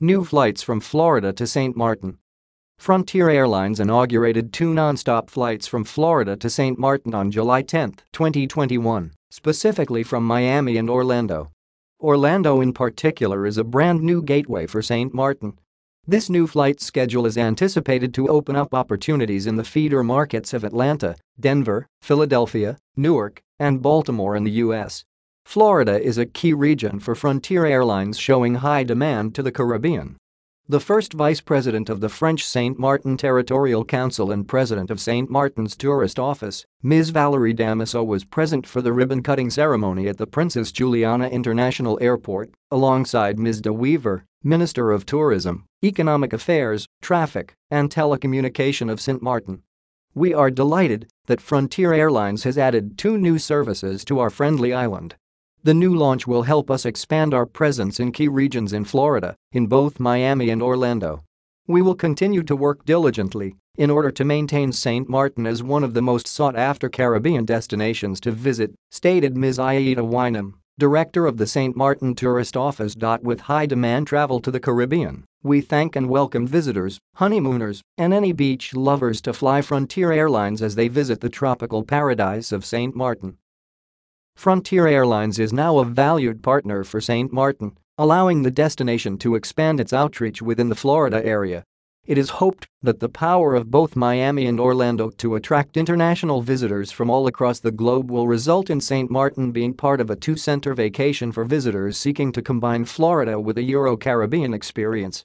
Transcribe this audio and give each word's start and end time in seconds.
New 0.00 0.26
flights 0.26 0.62
from 0.62 0.78
Florida 0.78 1.32
to 1.32 1.46
St. 1.46 1.74
Martin. 1.74 2.18
Frontier 2.76 3.30
Airlines 3.30 3.80
inaugurated 3.80 4.52
two 4.52 4.74
non-stop 4.74 5.30
flights 5.30 5.66
from 5.66 5.84
Florida 5.84 6.36
to 6.36 6.50
St. 6.50 6.78
Martin 6.78 7.14
on 7.14 7.30
July 7.30 7.62
10, 7.62 7.92
2021, 8.12 9.12
specifically 9.30 10.02
from 10.02 10.22
Miami 10.22 10.76
and 10.76 10.90
Orlando. 10.90 11.50
Orlando 11.98 12.60
in 12.60 12.74
particular 12.74 13.46
is 13.46 13.56
a 13.56 13.64
brand 13.64 14.02
new 14.02 14.20
gateway 14.20 14.66
for 14.66 14.82
St. 14.82 15.14
Martin. 15.14 15.58
This 16.06 16.28
new 16.28 16.46
flight 16.46 16.82
schedule 16.82 17.24
is 17.24 17.38
anticipated 17.38 18.12
to 18.12 18.28
open 18.28 18.54
up 18.54 18.74
opportunities 18.74 19.46
in 19.46 19.56
the 19.56 19.64
feeder 19.64 20.04
markets 20.04 20.52
of 20.52 20.62
Atlanta, 20.62 21.16
Denver, 21.40 21.86
Philadelphia, 22.02 22.76
Newark, 22.96 23.40
and 23.58 23.80
Baltimore 23.80 24.36
in 24.36 24.44
the 24.44 24.58
U.S. 24.66 25.05
Florida 25.46 26.02
is 26.02 26.18
a 26.18 26.26
key 26.26 26.52
region 26.52 26.98
for 26.98 27.14
Frontier 27.14 27.64
Airlines 27.64 28.18
showing 28.18 28.56
high 28.56 28.82
demand 28.82 29.32
to 29.36 29.44
the 29.44 29.52
Caribbean. 29.52 30.16
The 30.68 30.80
first 30.80 31.12
vice 31.12 31.40
president 31.40 31.88
of 31.88 32.00
the 32.00 32.08
French 32.08 32.44
St. 32.44 32.76
Martin 32.80 33.16
Territorial 33.16 33.84
Council 33.84 34.32
and 34.32 34.46
president 34.46 34.90
of 34.90 35.00
St. 35.00 35.30
Martin's 35.30 35.76
Tourist 35.76 36.18
Office, 36.18 36.66
Ms. 36.82 37.10
Valerie 37.10 37.54
Damaseau 37.54 38.04
was 38.04 38.24
present 38.24 38.66
for 38.66 38.82
the 38.82 38.92
ribbon-cutting 38.92 39.48
ceremony 39.50 40.08
at 40.08 40.18
the 40.18 40.26
Princess 40.26 40.72
Juliana 40.72 41.28
International 41.28 41.96
Airport, 42.02 42.50
alongside 42.72 43.38
Ms. 43.38 43.60
De 43.60 43.72
Weever, 43.72 44.24
Minister 44.42 44.90
of 44.90 45.06
Tourism, 45.06 45.64
Economic 45.82 46.32
Affairs, 46.32 46.86
Traffic, 47.00 47.54
and 47.70 47.88
Telecommunication 47.88 48.90
of 48.90 49.00
St. 49.00 49.22
Martin. 49.22 49.62
We 50.12 50.34
are 50.34 50.50
delighted 50.50 51.08
that 51.26 51.40
Frontier 51.40 51.92
Airlines 51.92 52.42
has 52.42 52.58
added 52.58 52.98
two 52.98 53.16
new 53.16 53.38
services 53.38 54.04
to 54.06 54.18
our 54.18 54.28
friendly 54.28 54.74
island. 54.74 55.14
The 55.62 55.74
new 55.74 55.94
launch 55.94 56.26
will 56.26 56.42
help 56.42 56.70
us 56.70 56.86
expand 56.86 57.34
our 57.34 57.46
presence 57.46 57.98
in 57.98 58.12
key 58.12 58.28
regions 58.28 58.72
in 58.72 58.84
Florida, 58.84 59.34
in 59.50 59.66
both 59.66 59.98
Miami 59.98 60.50
and 60.50 60.62
Orlando. 60.62 61.24
We 61.66 61.82
will 61.82 61.96
continue 61.96 62.44
to 62.44 62.54
work 62.54 62.84
diligently 62.84 63.56
in 63.76 63.90
order 63.90 64.10
to 64.12 64.24
maintain 64.24 64.72
St. 64.72 65.08
Martin 65.08 65.46
as 65.46 65.62
one 65.62 65.82
of 65.82 65.92
the 65.92 66.02
most 66.02 66.28
sought-after 66.28 66.88
Caribbean 66.88 67.44
destinations 67.44 68.20
to 68.20 68.30
visit, 68.30 68.74
stated 68.90 69.36
Ms. 69.36 69.58
Aida 69.58 70.02
Weinum, 70.02 70.54
director 70.78 71.26
of 71.26 71.36
the 71.36 71.46
St. 71.46 71.74
Martin 71.74 72.14
Tourist 72.14 72.56
Office. 72.56 72.94
With 73.22 73.40
high 73.40 73.66
demand 73.66 74.06
travel 74.06 74.40
to 74.40 74.50
the 74.50 74.60
Caribbean, 74.60 75.24
we 75.42 75.60
thank 75.60 75.96
and 75.96 76.08
welcome 76.08 76.46
visitors, 76.46 76.98
honeymooners, 77.16 77.82
and 77.98 78.14
any 78.14 78.32
beach 78.32 78.74
lovers 78.74 79.20
to 79.22 79.32
fly 79.32 79.62
Frontier 79.62 80.12
Airlines 80.12 80.62
as 80.62 80.74
they 80.76 80.88
visit 80.88 81.20
the 81.20 81.28
tropical 81.28 81.82
paradise 81.82 82.52
of 82.52 82.64
St. 82.64 82.94
Martin. 82.94 83.36
Frontier 84.36 84.86
Airlines 84.86 85.38
is 85.38 85.50
now 85.50 85.78
a 85.78 85.84
valued 85.84 86.42
partner 86.42 86.84
for 86.84 87.00
St. 87.00 87.32
Martin, 87.32 87.72
allowing 87.96 88.42
the 88.42 88.50
destination 88.50 89.16
to 89.16 89.34
expand 89.34 89.80
its 89.80 89.94
outreach 89.94 90.42
within 90.42 90.68
the 90.68 90.74
Florida 90.74 91.24
area. 91.24 91.64
It 92.04 92.18
is 92.18 92.28
hoped 92.28 92.68
that 92.82 93.00
the 93.00 93.08
power 93.08 93.54
of 93.54 93.70
both 93.70 93.96
Miami 93.96 94.46
and 94.46 94.60
Orlando 94.60 95.08
to 95.08 95.36
attract 95.36 95.78
international 95.78 96.42
visitors 96.42 96.92
from 96.92 97.08
all 97.08 97.26
across 97.26 97.60
the 97.60 97.72
globe 97.72 98.10
will 98.10 98.28
result 98.28 98.68
in 98.68 98.78
St. 98.78 99.10
Martin 99.10 99.52
being 99.52 99.72
part 99.72 100.02
of 100.02 100.10
a 100.10 100.16
two-center 100.16 100.74
vacation 100.74 101.32
for 101.32 101.44
visitors 101.44 101.96
seeking 101.96 102.30
to 102.32 102.42
combine 102.42 102.84
Florida 102.84 103.40
with 103.40 103.56
a 103.56 103.62
Euro-Caribbean 103.62 104.52
experience. 104.52 105.24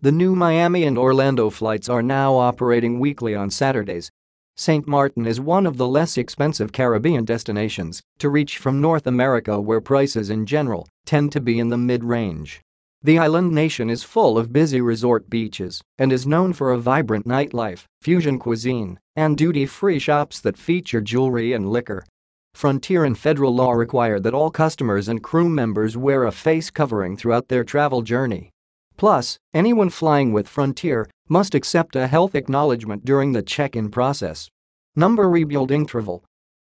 The 0.00 0.12
new 0.12 0.36
Miami 0.36 0.84
and 0.84 0.96
Orlando 0.96 1.50
flights 1.50 1.88
are 1.88 2.02
now 2.02 2.36
operating 2.36 3.00
weekly 3.00 3.34
on 3.34 3.50
Saturdays, 3.50 4.12
St. 4.56 4.86
Martin 4.86 5.26
is 5.26 5.40
one 5.40 5.66
of 5.66 5.78
the 5.78 5.88
less 5.88 6.18
expensive 6.18 6.72
Caribbean 6.72 7.24
destinations 7.24 8.02
to 8.18 8.28
reach 8.28 8.58
from 8.58 8.82
North 8.82 9.06
America 9.06 9.58
where 9.58 9.80
prices 9.80 10.28
in 10.28 10.44
general 10.44 10.86
tend 11.06 11.32
to 11.32 11.40
be 11.40 11.58
in 11.58 11.70
the 11.70 11.78
mid-range. 11.78 12.60
The 13.02 13.18
island 13.18 13.52
nation 13.52 13.88
is 13.88 14.04
full 14.04 14.38
of 14.38 14.52
busy 14.52 14.80
resort 14.80 15.30
beaches 15.30 15.80
and 15.98 16.12
is 16.12 16.26
known 16.26 16.52
for 16.52 16.70
a 16.70 16.78
vibrant 16.78 17.26
nightlife, 17.26 17.84
fusion 18.02 18.38
cuisine, 18.38 19.00
and 19.16 19.38
duty-free 19.38 19.98
shops 19.98 20.38
that 20.40 20.58
feature 20.58 21.00
jewelry 21.00 21.54
and 21.54 21.70
liquor. 21.70 22.04
Frontier 22.54 23.04
and 23.04 23.18
federal 23.18 23.54
law 23.54 23.72
require 23.72 24.20
that 24.20 24.34
all 24.34 24.50
customers 24.50 25.08
and 25.08 25.22
crew 25.22 25.48
members 25.48 25.96
wear 25.96 26.24
a 26.24 26.30
face 26.30 26.70
covering 26.70 27.16
throughout 27.16 27.48
their 27.48 27.64
travel 27.64 28.02
journey. 28.02 28.50
Plus, 28.98 29.38
anyone 29.54 29.88
flying 29.88 30.32
with 30.32 30.46
Frontier 30.46 31.08
must 31.32 31.54
accept 31.54 31.96
a 31.96 32.08
health 32.08 32.34
acknowledgement 32.34 33.06
during 33.06 33.32
the 33.32 33.42
check-in 33.42 33.88
process. 33.88 34.50
Number 34.94 35.30
rebuild 35.30 35.70
interval 35.70 36.22